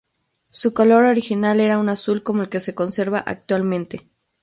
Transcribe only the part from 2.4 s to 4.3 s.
el que se conserva actualmente.